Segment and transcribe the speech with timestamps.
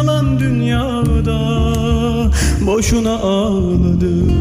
[0.00, 1.38] yalan dünyada.
[2.66, 4.32] Boşuna ağladım,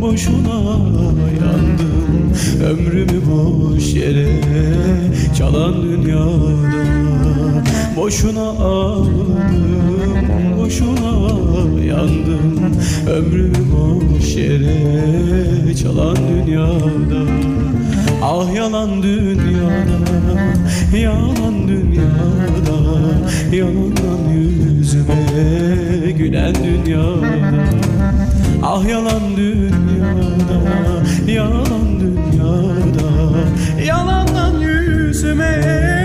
[0.00, 0.58] boşuna
[1.40, 2.32] yandım.
[2.64, 4.40] Ömrümü boş yere
[5.38, 6.68] çalan dünyada.
[7.96, 9.48] Boşuna ağladım,
[10.58, 11.14] boşuna
[11.84, 12.60] yandım.
[13.10, 17.24] Ömrümü boş yere çalan dünyada
[18.22, 19.94] Ah yalan dünyada,
[20.96, 22.78] yalan dünyada
[23.52, 27.58] Yalandan yüzüme gülen dünyada.
[28.62, 30.58] Ah yalan dünyada,
[31.26, 33.08] yalan dünyada
[33.86, 35.97] Yalandan yüzüme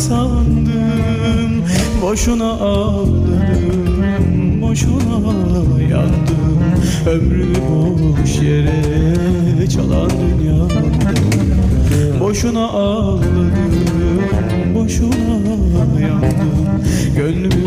[0.00, 1.64] sandım.
[2.02, 3.90] Boşuna ağladım
[4.70, 6.40] boşuna yandım.
[7.06, 10.80] Ömrümü boş yere çalan dünyada
[12.20, 13.52] Boşuna ağladım,
[14.74, 16.84] boşuna yandım.
[17.16, 17.59] Gönlümü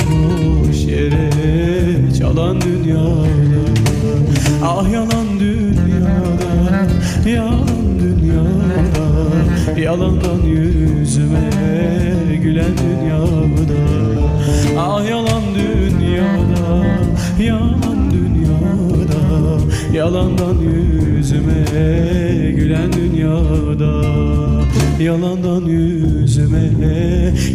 [25.03, 26.71] Yalandan yüzüme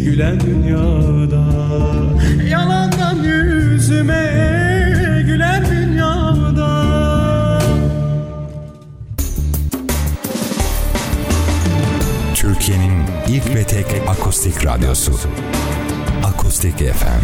[0.05, 1.43] gülen dünyada
[2.49, 4.23] Yalandan yüzüme
[5.25, 6.83] gülen dünyada
[12.35, 12.91] Türkiye'nin
[13.27, 15.11] ilk ve tek akustik radyosu.
[16.23, 17.23] Akustik FM.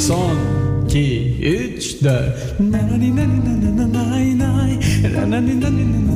[0.00, 0.36] Son,
[0.86, 2.60] iki, üç, dört.
[2.60, 4.80] Nanani nani nana nay nay.
[5.14, 6.15] Nanani nani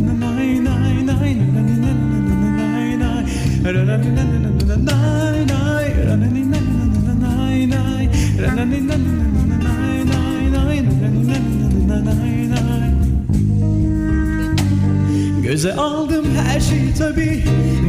[15.42, 17.44] Göze aldım her şeyi tabi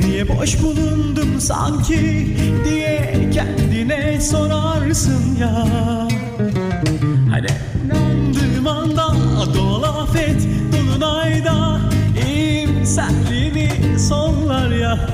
[0.05, 2.27] Niye boş bulundum sanki
[2.65, 5.67] Diye kendine sorarsın ya.
[7.31, 7.47] Hani
[7.85, 9.13] inandığım anda
[9.55, 11.79] doğal afet Dolunayda
[12.27, 13.69] iyimserliğini
[13.99, 15.09] sonlar ya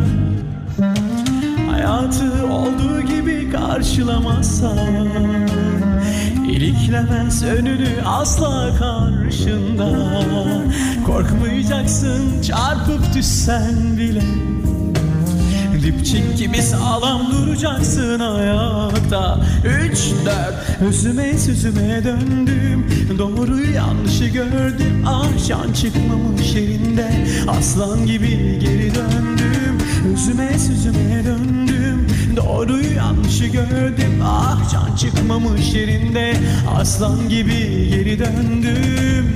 [1.97, 5.07] Hayatı olduğu gibi karşılamazsan
[6.49, 9.89] İliklemez önünü asla karşında.
[11.05, 14.21] Korkmayacaksın çarpıp düşsen bile.
[15.83, 19.39] Dipçik gibi sağlam duracaksın ayakta.
[19.65, 22.87] Üç dört özüme sözüme döndüm.
[23.17, 29.77] Doğruyu yanlışı gördüm Ah can çıkmamış yerinde Aslan gibi geri döndüm
[30.13, 31.86] Özüme sözüme döndüm
[32.37, 34.21] Doğruyu yanlışı gördüm.
[34.23, 36.33] Ah can çıkmamış yerinde
[36.75, 39.33] Aslan gibi geri döndüm.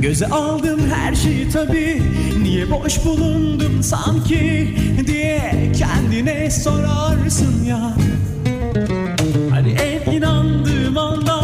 [0.00, 1.97] Göze aldım her şeyi tabi Niye
[2.70, 4.74] boş bulundum sanki
[5.06, 7.92] Diye kendine sorarsın ya.
[9.50, 11.40] Hani en inandığım anda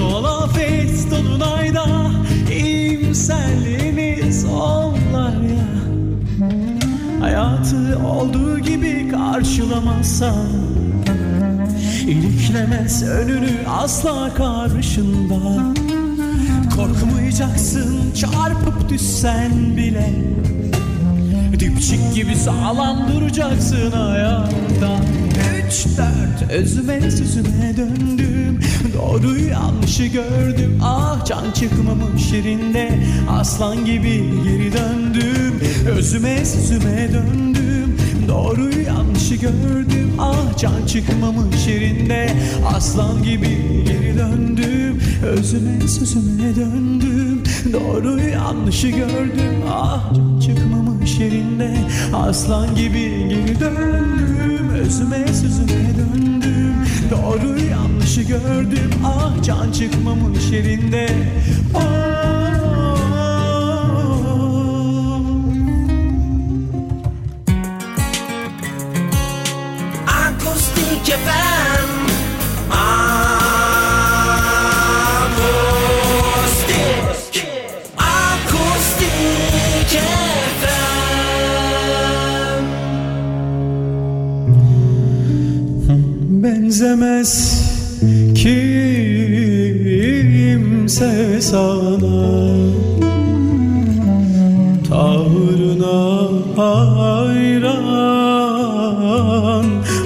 [0.00, 1.86] Doğal afet dolunayda
[2.52, 5.66] İyimserliğiniz onlar ya.
[7.20, 10.46] Hayatı olduğu gibi karşılamazsan
[12.06, 15.74] İliklemez önünü asla karşında.
[16.76, 20.35] Korkmayacaksın çarpıp düşsen bile
[22.26, 25.00] gibi sağlam duracaksın ayakta
[25.66, 28.60] Üç dört özüme sözüme döndüm.
[28.94, 30.80] Doğruyu yanlışı gördüm.
[30.82, 32.98] Ah can çıkmamış yerinde.
[33.30, 35.60] Aslan gibi geri döndüm.
[35.96, 37.96] Özüme sözüme döndüm.
[38.28, 40.12] Doğruyu yanlışı gördüm.
[40.18, 42.34] Ah can çıkmamış yerinde.
[42.74, 45.00] Aslan gibi geri döndüm.
[45.26, 47.42] Özüme sözüme döndüm.
[47.72, 49.62] Doğruyu yanlışı gördüm.
[49.70, 51.74] Ah can çıkmamış yerinde.
[52.14, 56.74] Aslan gibi geri döndüm Özüme sözüme döndüm.
[57.10, 61.08] Doğruyu yanlışı gördüm Ah can çıkmamış yerinde.
[61.74, 62.06] Ah
[70.06, 71.04] Akustik
[86.76, 87.32] Benzemez
[88.34, 89.06] kimse
[91.40, 92.46] sana.
[94.88, 97.76] Tavrına hayran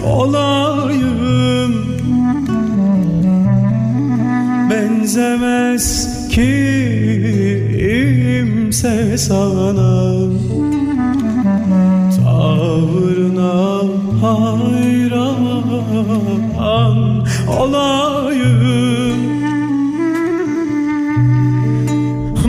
[0.07, 1.75] olayım.
[4.71, 6.89] Benzemez kimse
[9.19, 10.13] sana.
[12.17, 13.81] Tavrına
[14.23, 14.91] hayran
[17.49, 19.21] olayım.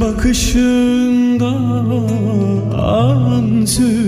[0.01, 1.49] Bakışından
[3.65, 3.98] süzülen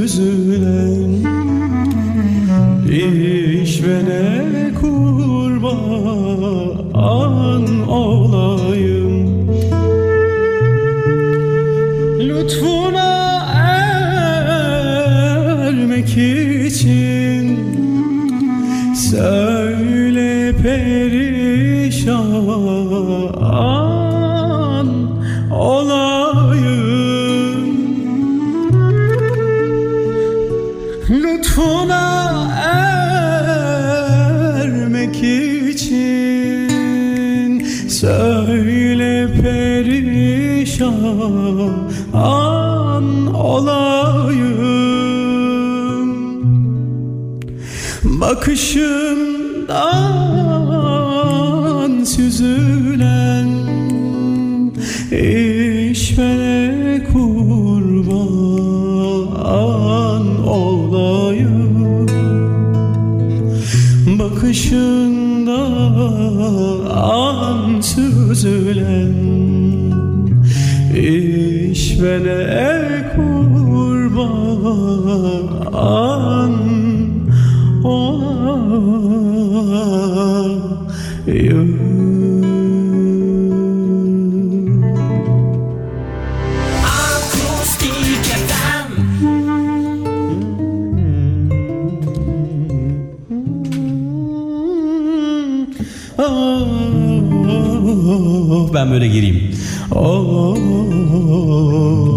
[48.41, 49.71] Bakışından
[52.05, 53.47] süzülen
[55.91, 58.15] işvene kurban
[60.47, 62.07] olayım.
[64.19, 65.01] Bakışından
[67.81, 69.15] süzülen
[70.95, 72.41] işvene
[73.15, 74.61] kurban
[98.73, 99.51] ben böyle gireyim.
[99.91, 100.57] Oh, oh,
[101.13, 101.33] oh,
[101.73, 102.10] oh.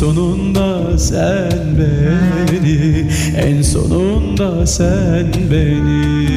[0.00, 6.28] Sonunda sen beni En sonunda sen beni.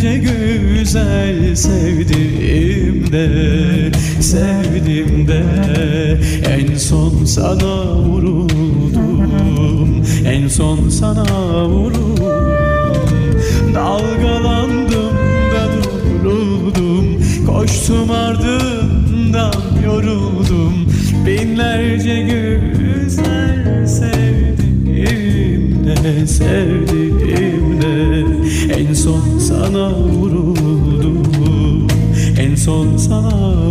[0.05, 5.45] Binlerce güzel sevdim de Sevdim de.
[6.49, 9.33] En son sana vuruldum
[10.27, 12.25] En son sana vuruldum.
[13.75, 15.17] Dalgalandım
[15.55, 15.69] da
[16.25, 17.07] duruldum
[17.47, 20.87] Koştum ardından yoruldum.
[21.27, 27.04] Binlerce güzel sevdim de Sevdim
[29.75, 31.89] sana vuruldum.
[32.39, 33.64] En son sana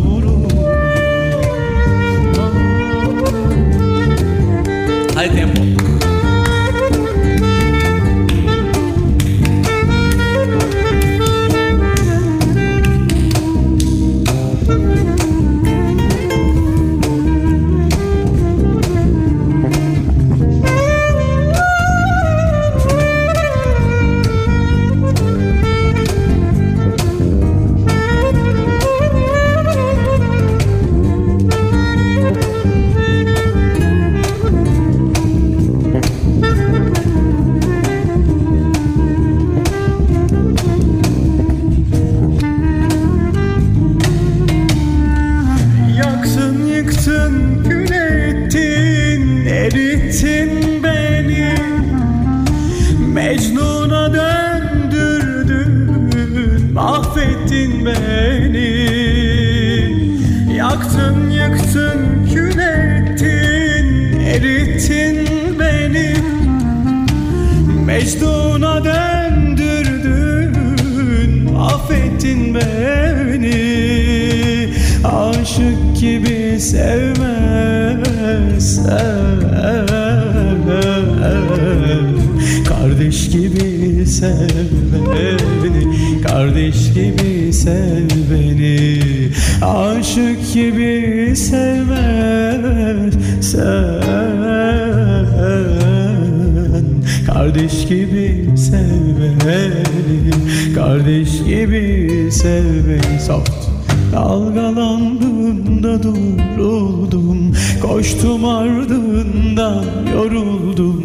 [104.14, 111.04] Dalgalandım da duruldum Koştum ardından yoruldum.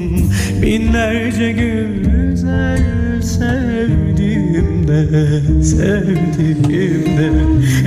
[0.63, 5.05] Binlerce güzel sevdim de
[5.63, 6.65] Sevdim
[7.19, 7.31] de.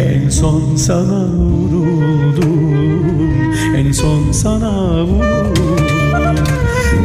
[0.04, 2.72] En son sana vuruldum
[3.76, 6.46] En son sana vuruldum.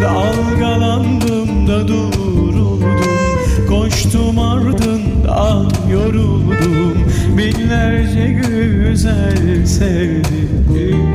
[0.03, 2.81] Dalgalandım da duruldum
[3.69, 6.96] Koştum ardından yoruldum
[7.39, 11.15] Binlerce güzel sevdim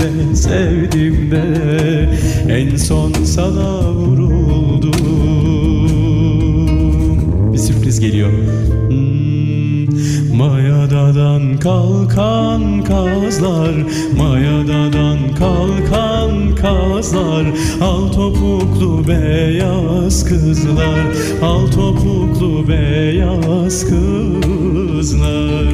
[0.00, 2.08] de Sevdim de
[2.48, 4.92] En son sana vuruldum.
[7.52, 8.32] Bir sürpriz geliyor.
[8.88, 13.74] Hmm, Mayadadan kalkan kazlar
[14.18, 15.19] Mayadadan
[16.62, 17.46] kazlar
[17.80, 21.00] Al topuklu beyaz kızlar
[21.42, 25.64] Al topuklu beyaz kızlar.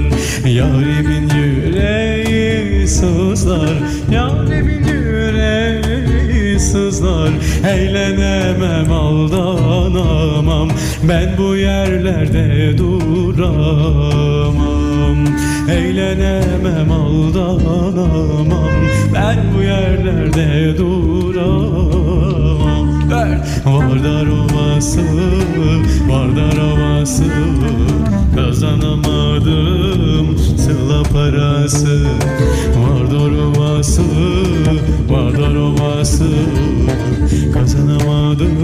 [0.49, 3.75] Yarimin yüreği sızlar
[4.13, 7.31] Yarimin yüreği sızlar.
[7.69, 10.69] Eğlenemem aldanamam
[11.09, 14.67] Ben bu yerlerde duramam
[15.71, 18.71] Eğlenemem aldanamam.
[19.15, 22.87] Ben bu yerlerde duramam.
[23.11, 25.01] Ver Vardar ovası
[26.09, 27.25] Vardar ovası
[28.35, 32.07] Kazanamadım Sıla parası.
[32.77, 34.03] Vardar ovası
[35.11, 36.25] Vardar ovası
[37.55, 38.57] Kazanamadım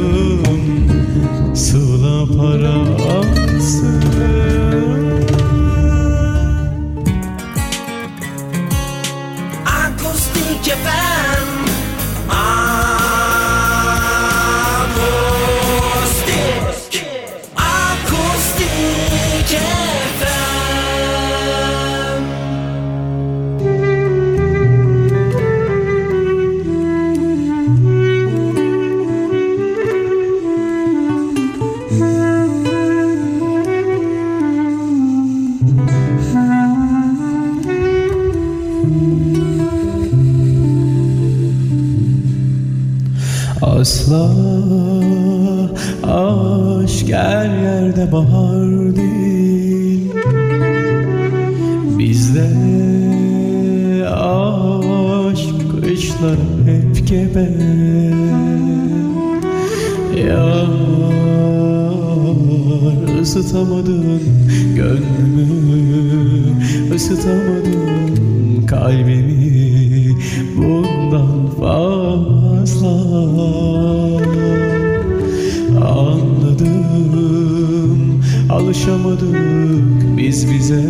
[79.42, 80.82] alışamadık biz bize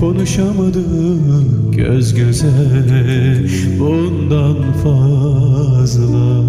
[0.00, 2.46] Konuşamadık göz göze.
[3.78, 6.42] Bundan fazla.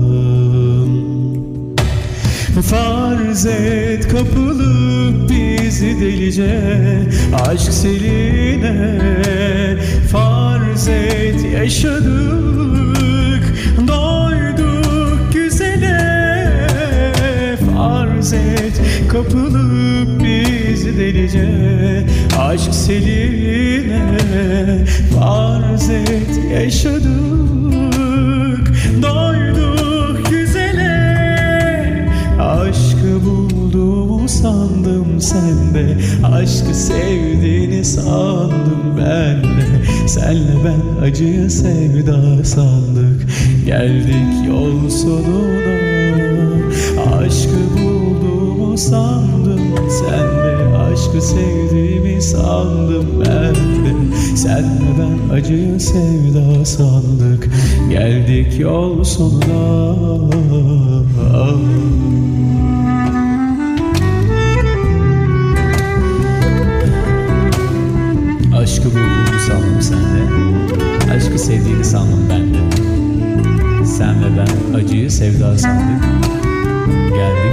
[2.61, 6.61] Farz et kapılıp bizi delice.
[7.47, 8.99] Aşk seline.
[10.11, 13.43] Farz et yaşadık
[13.87, 15.99] Doyduk güzele.
[17.75, 20.21] Farz et kapılıp
[20.79, 21.49] bizi delice
[22.39, 24.17] Aşk seline
[25.15, 27.09] Farz et yaşadık
[29.01, 32.09] Doyduk güzele.
[32.39, 40.07] Aşkı bulduğumu sandım sende Aşkı sevdiğini sandım ben de.
[40.07, 43.27] Senle ben acıya sevda sandık
[43.65, 45.79] Geldik yol sonuna.
[47.19, 50.38] Aşkı bulduğumu sandım sende
[51.09, 54.15] Aşkı sevdiğimi sandım ben de.
[54.35, 57.49] Senle ben acıya sevda sandık.
[57.89, 59.95] Geldik yol sonuna.
[68.57, 73.85] Aşkı bulduğumu sandım sende Aşkı sevdiğini sandım ben de.
[73.85, 76.03] Sen ve ben acıyı sevda sandık.
[77.09, 77.48] Geldik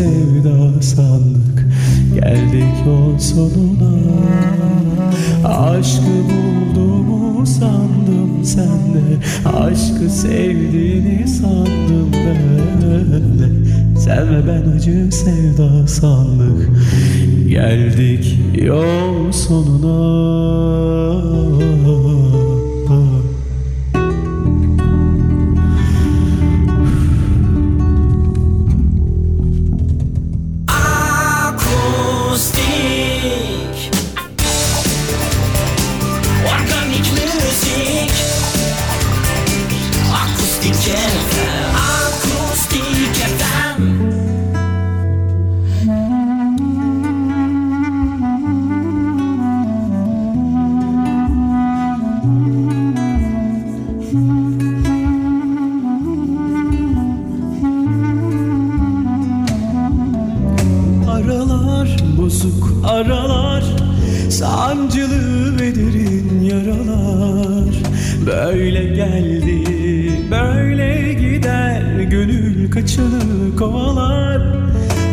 [0.00, 1.66] sevda sandık.
[2.14, 3.92] Geldik yol sonuna.
[5.44, 9.02] Aşkı bulduğumu sandım sende.
[9.44, 12.60] Aşkı sevdiğini sandım ben.
[13.38, 13.48] De
[14.00, 16.70] Sen ve ben acı sevda sandık.
[17.48, 20.60] Geldik yol sonuna
[72.30, 74.42] Gönül kaçanı kovalar.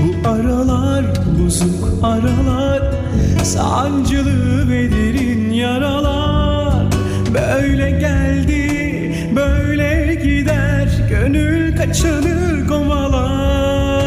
[0.04, 1.06] Bu aralar
[1.40, 2.82] bozuk aralar
[3.44, 6.86] Sancılı ve derin yaralar.
[7.34, 13.98] Böyle geldi böyle gider Gönül kaçanı kovalar.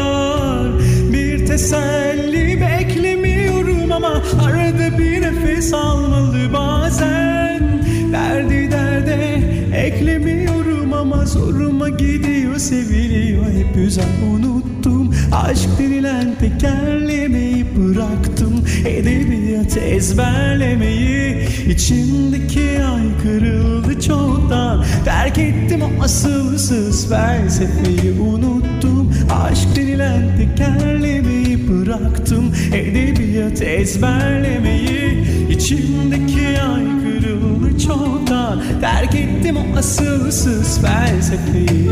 [1.13, 7.81] Bir teselli beklemiyorum ama Arada bir nefes almalı bazen.
[8.13, 9.41] Derdi derde
[9.75, 15.15] eklemiyorum ama Zoruma gidiyor seviliyor hep güzel unuttum.
[15.31, 18.65] Aşk denilen tekerlemeyi bıraktım.
[18.85, 24.85] Edebiyat ezberlemeyi içimdeki ay kırıldı çoktan.
[25.05, 29.13] Terk ettim o asılsız felsefeyi unuttum.
[29.31, 32.55] Aşk denilen tekerlemeyi bıraktım.
[32.73, 38.63] Edebiyat ezberlemeyi içimdeki ay kırıldı çoktan.
[38.81, 41.89] Terk ettim asılsız felsefeyi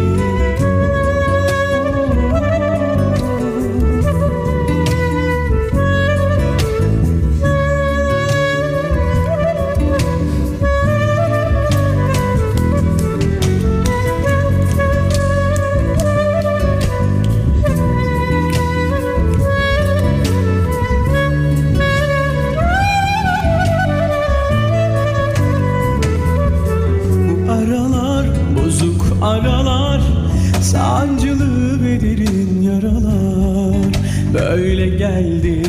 [32.02, 33.94] Derin yaralar.
[34.34, 35.62] Böyle geldi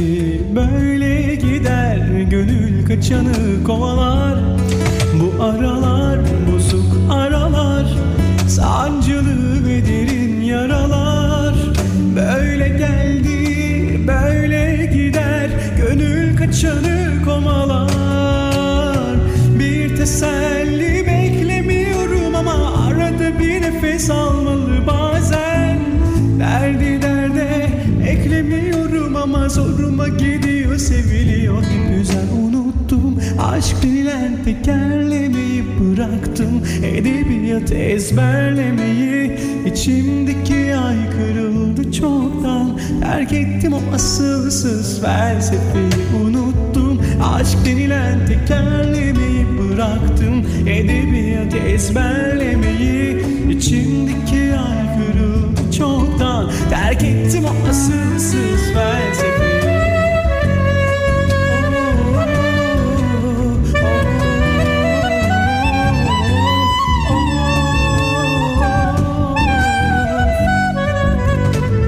[0.56, 1.98] böyle gider.
[2.30, 4.38] Gönül kaçanı kovalar.
[5.20, 6.18] Bu aralar
[6.52, 7.86] bozuk aralar.
[8.48, 11.54] Sancılı ve derin yaralar.
[12.16, 15.50] Böyle geldi böyle gider.
[15.76, 17.90] Gönül kaçanı kovalar.
[19.58, 24.69] Bir teselli beklemiyorum ama Arada bir nefes almalı
[29.22, 31.64] ama Zoruma gidiyor seviliyor.
[31.98, 36.62] Güzel unuttum Aşk denilen tekerlemeyi bıraktım.
[36.84, 42.78] Edebiyat ezberlemeyi içimdeki ay kırıldı çoktan.
[43.00, 47.00] Terk ettim o asılsız felsefeyi unuttum.
[47.22, 50.46] Aşk denilen tekerlemeyi bıraktım.
[50.66, 54.79] Edebiyat ezberlemeyi içimdeki ay
[56.70, 59.60] Terk ettim o asılsız felsefeyi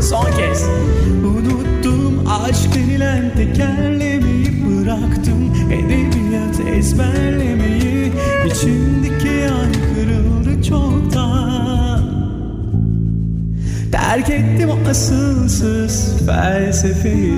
[0.01, 0.27] Son
[1.25, 5.55] Unuttum aşk denilen tekerlemeyi bıraktım.
[5.71, 7.52] Edebiyat ezberlemeyi
[14.03, 17.35] Terk ettim asılsız felsefeyi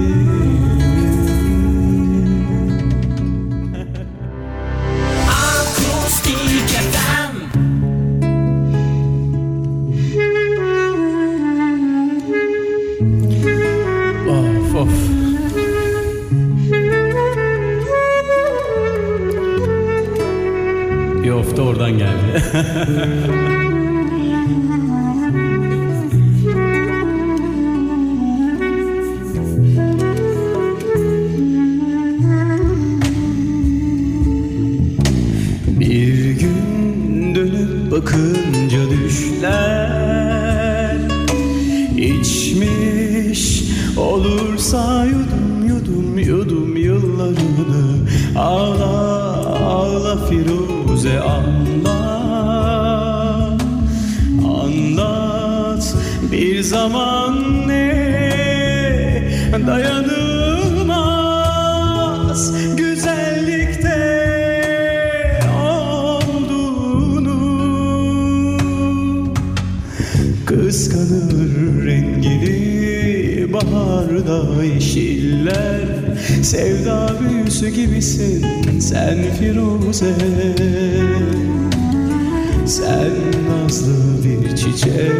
[83.48, 85.12] nazlı bir çiçek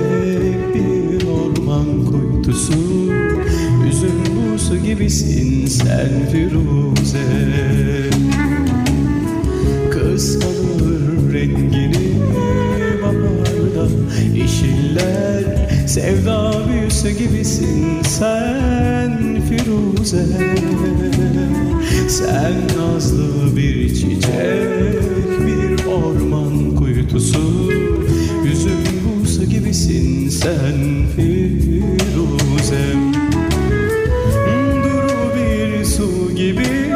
[0.75, 2.73] bir orman kuytusu.
[3.89, 7.19] Üzüm buzu gibisin sen Firuze.
[9.91, 12.15] Kıskanır rengini
[13.03, 13.89] baharda
[14.35, 15.45] yeşiller
[15.87, 20.27] Sevda büyüsü gibisin sen Firuze.
[22.09, 24.64] Sen nazlı bir çiçek
[30.45, 32.87] sen Firuze.
[34.85, 36.93] Duru bir su gibi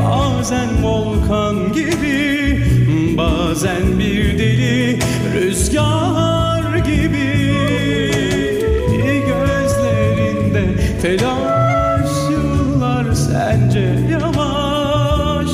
[0.00, 2.60] Bazen volkan gibi
[3.16, 4.98] Bazen bir deli
[5.34, 7.54] rüzgar gibi.
[9.26, 10.64] Gözlerinde
[11.02, 15.50] telaş yıllar sence yavaş.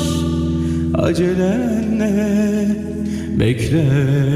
[0.93, 2.11] Acelenle
[3.39, 4.30] bekle Firuze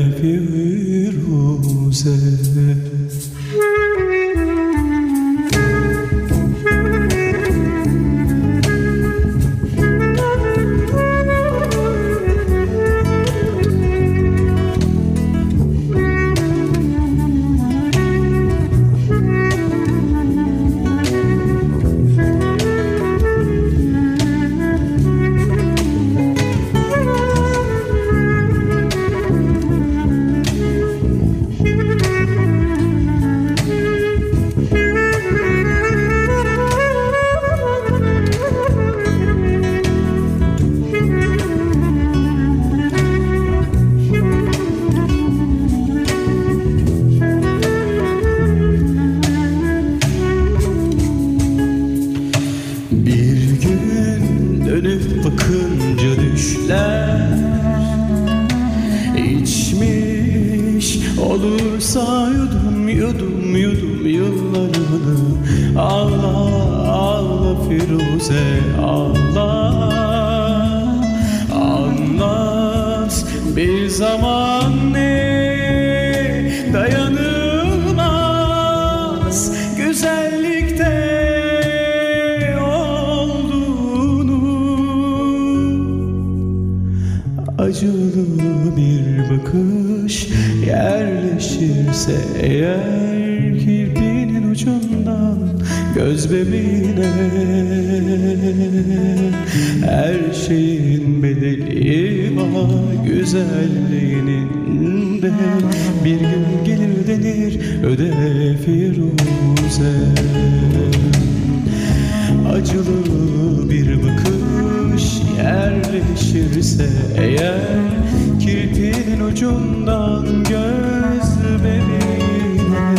[119.36, 122.96] ucundan göz bebeğine.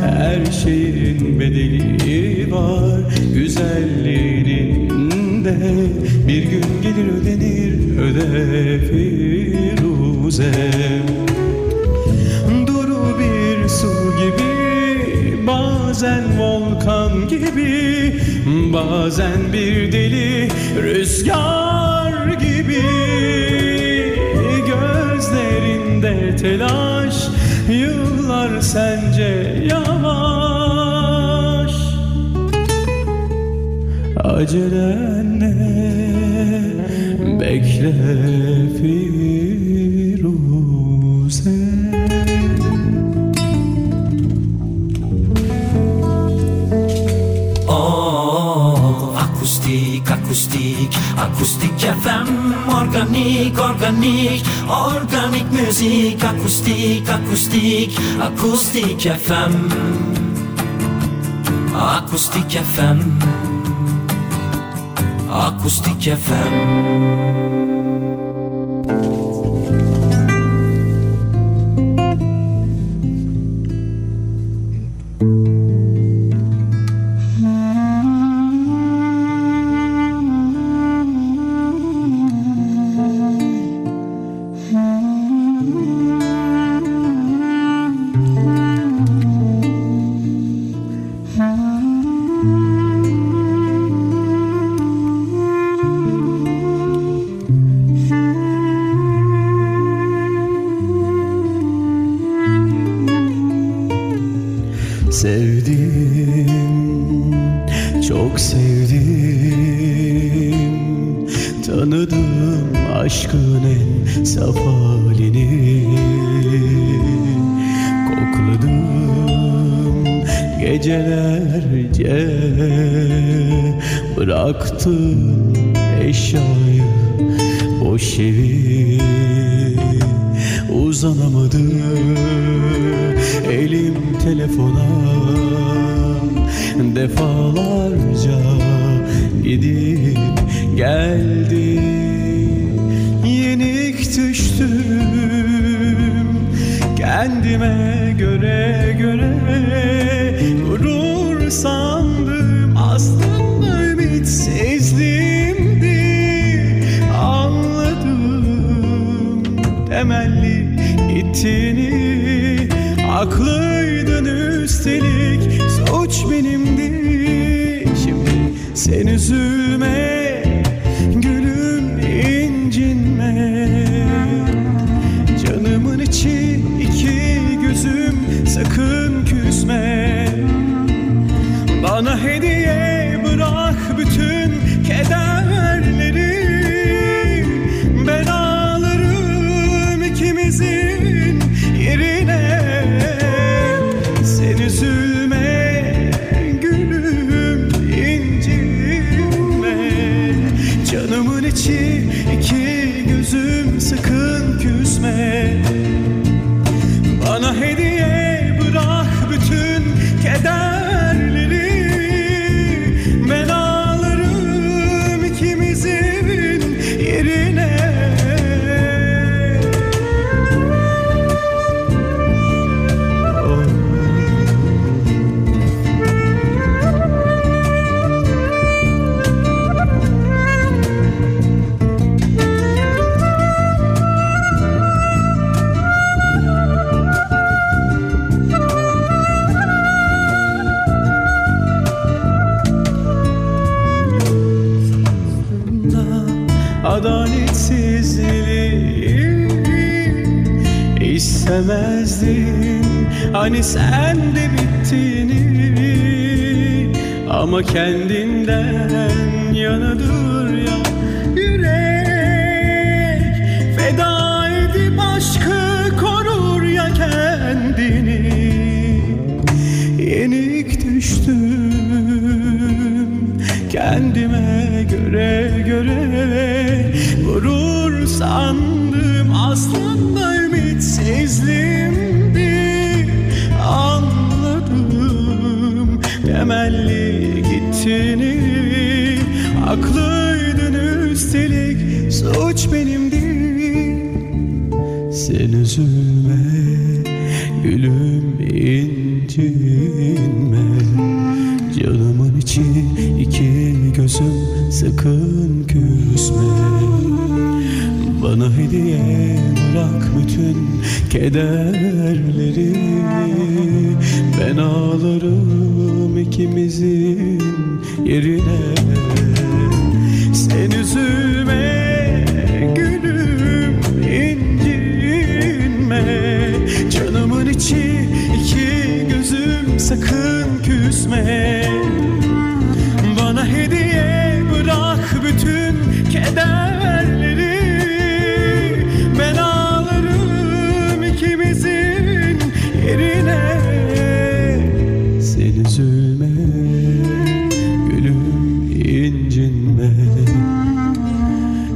[0.00, 3.00] Her şeyin bedeli var
[3.34, 5.56] güzelliğinin de
[6.28, 10.52] Bir gün gelir ödenir öde Firuze
[12.66, 14.52] Duru bir su gibi
[15.46, 18.14] Bazen volkan gibi
[18.72, 20.48] Bazen bir deli
[20.82, 21.59] rüzgar
[28.72, 29.30] sence
[29.70, 30.54] yavaş?
[34.16, 35.54] Acelenle
[37.40, 37.92] bekle
[38.78, 39.19] Firuze
[51.40, 52.28] akustik, FM
[52.68, 59.54] Organik, organik, organik müzik Akustik, akustik, akustik FM
[61.74, 63.00] Akustik FM
[65.30, 67.69] Akustik FM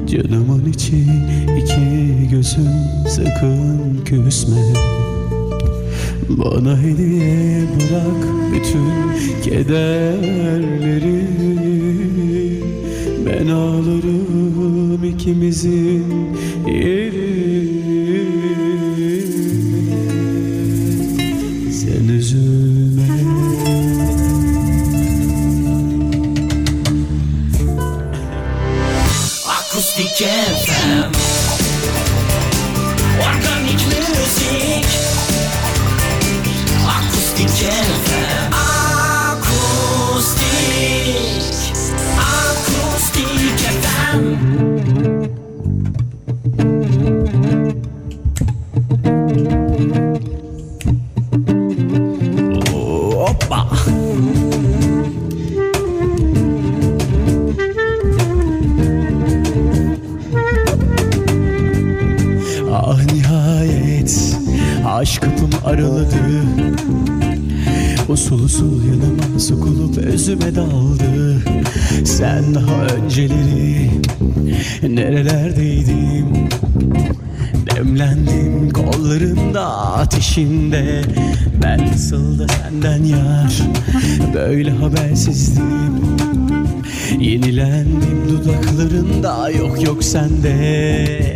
[0.07, 1.07] Canımın içi
[1.59, 2.69] iki gözüm
[3.09, 4.63] sakın küsme.
[6.29, 8.23] Bana hediye bırak
[8.55, 8.91] bütün
[9.43, 11.25] kederleri.
[13.27, 16.05] Ben ağlarım ikimizin
[16.67, 17.24] yeri.
[87.25, 91.35] Yenilendim dudaklarında yok yok sende.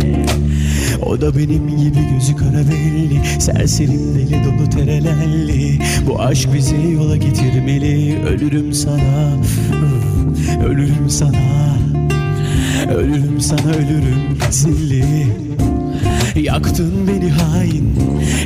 [1.06, 5.78] O da benim gibi gözü kara belli Serserim deli dolu terelelli.
[6.06, 9.32] Bu aşk bizi yola getirmeli Ölürüm sana.
[10.66, 11.78] Ölürüm sana.
[12.94, 15.26] Ölürüm sana ölürüm zilli
[16.36, 17.94] Yaktın beni hain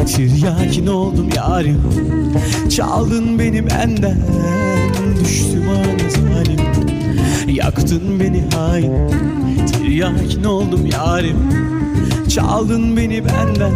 [0.07, 1.83] Tiryakin oldum yarim.
[2.77, 4.19] Çaldın beni benden
[5.25, 6.92] Düştüm ana zalim
[7.53, 8.93] Yaktın beni hain
[9.67, 11.37] Tiryakin oldum yarim?
[12.29, 13.73] Çaldın beni benden.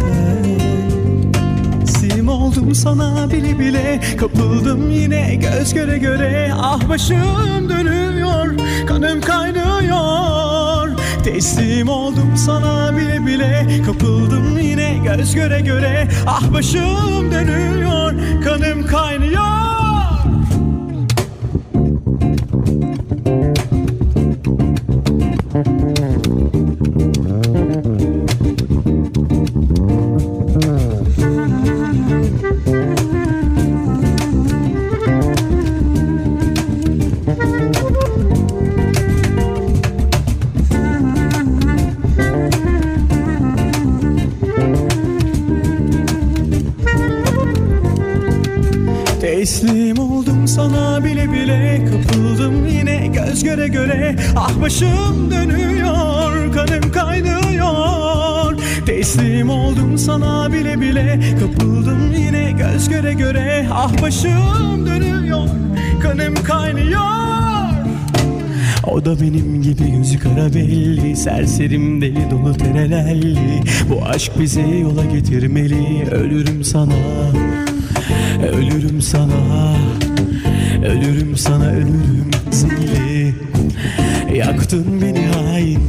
[1.85, 3.99] Sim oldum sana bile bile.
[4.19, 6.51] Kapıldım yine göz göre göre.
[6.61, 8.57] Ah başım dönüyor
[8.87, 10.89] Kanım kaynıyor.
[11.23, 13.81] Teslim oldum sana bile bile.
[13.85, 16.07] Kapıldım yine göz göre göre.
[16.27, 18.13] Ah başım dönüyor
[18.43, 19.56] Kanım kaynıyor
[53.37, 54.15] göz göre göre.
[54.35, 58.57] Ah başım dönüyor Kanım kaynıyor.
[58.85, 61.19] Teslim oldum sana bile bile.
[61.39, 63.67] Kapıldım yine göz göre göre.
[63.71, 65.47] Ah başım dönüyor
[66.01, 67.01] Kanım kaynıyor.
[68.91, 75.05] O da benim gibi gözü kara belli Serserim deli dolu terelelli Bu aşk bizi yola
[75.05, 76.93] getirmeli Ölürüm sana
[78.53, 79.75] Ölürüm sana
[80.85, 83.33] Ölürüm sana ölürüm zilli
[84.35, 85.79] Yaktın beni hain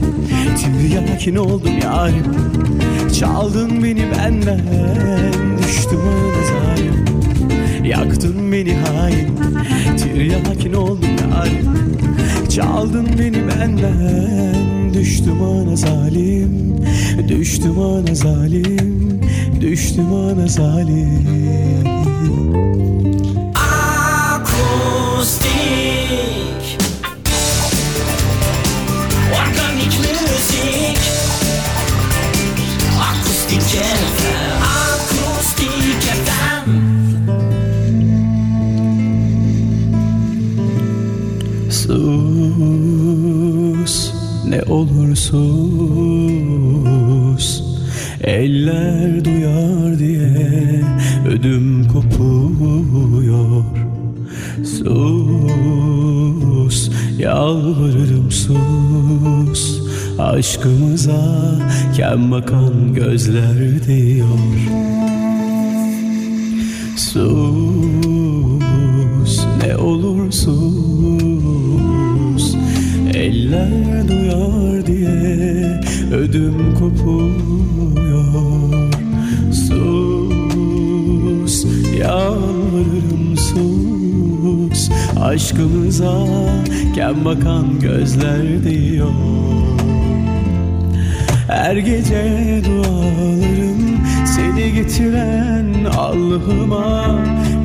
[0.56, 2.24] Tiryakin oldum yarim.
[3.20, 4.60] Çaldın beni benden
[5.62, 7.04] Düştüm ona zalim
[7.84, 9.28] Yaktın beni hain
[9.96, 11.68] Tiryakin oldum yarim.
[12.50, 16.76] Çaldın beni benden Düştüm ana zalim
[17.28, 18.97] Düştüm ana zalim
[19.68, 21.28] Düştüm ana zalim
[24.34, 25.48] Akustik
[29.32, 30.98] Organik müzik
[33.00, 36.68] Akustik FM Akustik FM
[41.70, 43.14] Sus
[44.48, 46.17] ne olur sus
[48.28, 50.84] Eller duyar diye
[51.28, 53.64] ödüm kopuyor.
[54.64, 54.90] Sus
[57.18, 59.82] yalvarırım sus.
[60.18, 61.54] Aşkımıza
[61.96, 64.38] kem bakan gözler diyor.
[66.96, 67.46] Sus
[69.64, 71.36] ne olur sus.
[73.14, 75.80] Eller duyar diye
[76.12, 78.07] ödüm kopuyor
[81.98, 84.90] yalvarırım sus
[85.20, 86.26] Aşkımıza
[86.94, 89.10] kem bakan gözler diyor.
[91.48, 97.16] Her gece dualarım seni getiren Allah'ıma.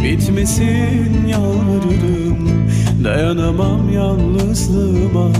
[0.03, 2.67] Bitmesin yalvarırım
[3.03, 5.31] Dayanamam yalnızlığıma.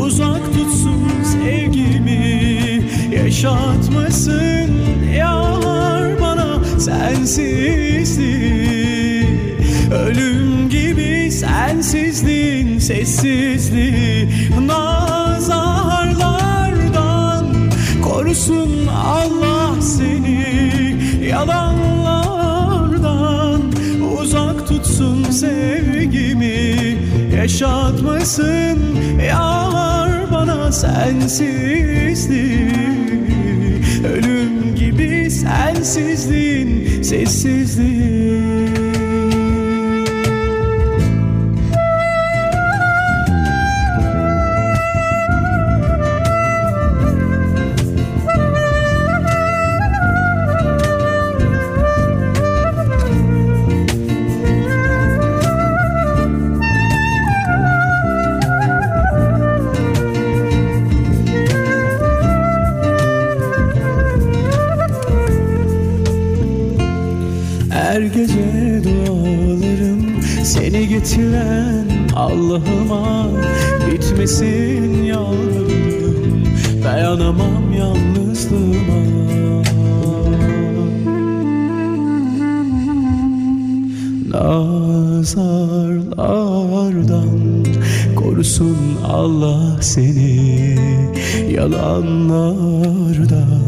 [0.00, 2.82] uzak tutsun sevgimi.
[3.12, 4.70] Yaşatmasın
[5.16, 7.68] yar bana sensizliği.
[9.92, 14.28] Ölüm gibi sensizliğin sessizliği.
[14.66, 15.96] Nazarlardan
[18.02, 20.96] korusun Allah seni
[21.30, 21.87] Yalanlardan
[25.38, 26.96] sevgimi
[27.36, 28.78] Yaşatmasın.
[29.28, 32.70] Yar bana sensizliği.
[34.14, 38.17] Ölüm gibi sensizliğin sessizliği
[91.72, 93.60] Yalanlardan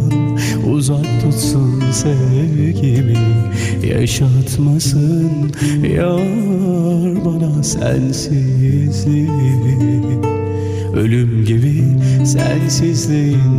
[0.72, 3.18] uzak tutsun sevgimi.
[3.86, 5.30] Yaşatmasın
[5.94, 9.30] yar bana sensizliği
[10.94, 11.84] Ölüm gibi
[12.24, 13.49] sensizliğin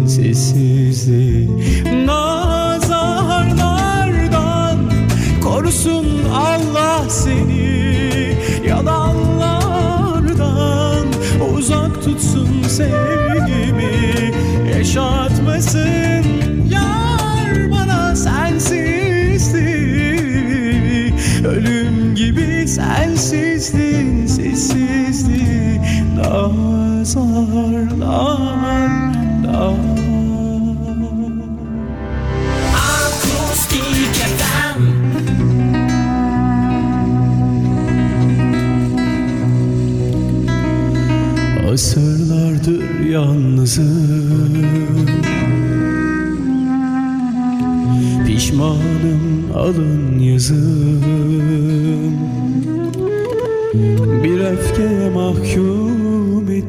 [27.15, 28.60] Nazarlardan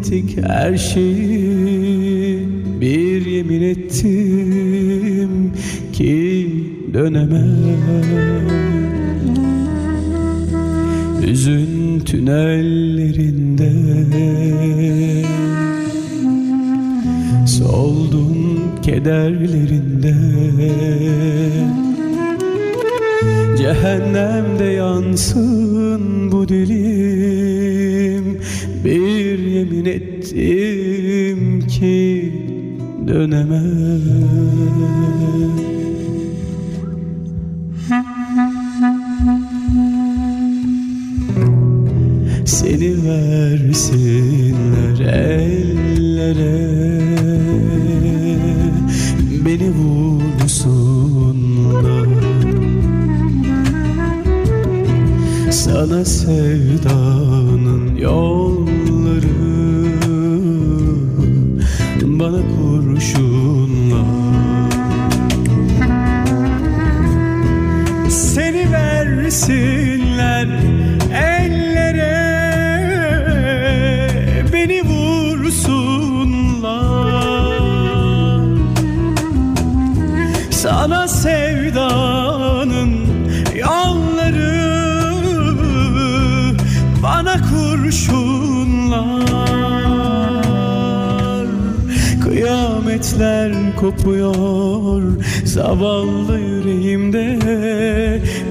[0.02, 2.48] ettik her şeyi.
[2.80, 5.52] Bir yemin ettim
[5.92, 6.48] ki
[6.94, 7.56] dönemem.
[11.22, 13.72] Hüzün tünellerinde
[17.46, 20.14] Soldum kederlerinde.
[23.58, 25.71] Cehennemde yansın
[30.34, 32.32] yemin ettim ki
[33.08, 34.02] dönemem.
[42.44, 46.62] Seni versinler ellere.
[49.46, 50.92] Beni vursunlar.
[55.50, 58.41] Sana sevdanın yolları
[93.82, 95.02] kopuyor.
[95.44, 97.38] Zavallı yüreğimde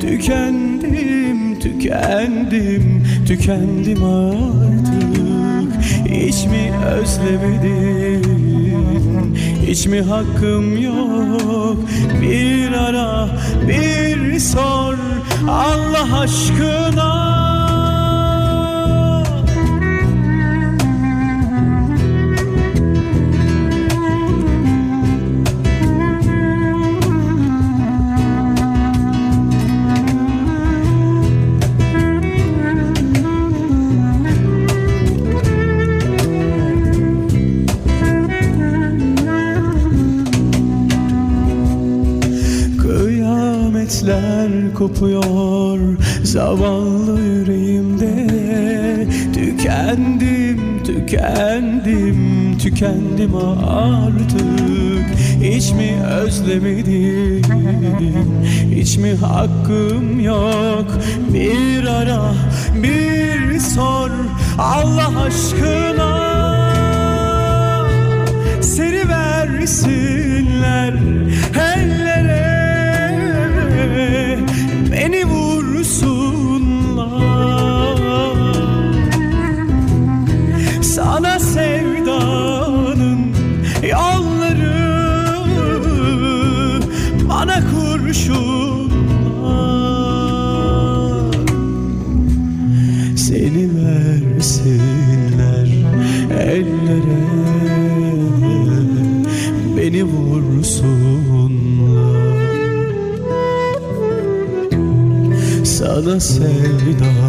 [0.01, 5.81] Tükendim, tükendim, tükendim artık.
[6.05, 8.25] Hiç mi özlemedim,
[9.67, 11.77] hiç mi hakkım yok?
[12.21, 13.27] Bir ara,
[13.67, 14.95] bir sor.
[15.47, 17.40] Allah aşkına
[44.81, 45.79] kopuyor
[46.23, 48.27] zavallı yüreğimde.
[49.33, 53.35] Tükendim, tükendim, tükendim
[53.67, 55.05] artık.
[55.41, 57.41] Hiç mi özlemedim,
[58.75, 60.85] hiç mi hakkım yok?
[61.33, 62.33] Bir ara,
[62.83, 64.09] bir sor
[64.57, 66.31] Allah aşkına.
[68.61, 70.93] Seni versinler
[71.55, 72.00] ellere
[106.05, 107.20] vursunlar Sana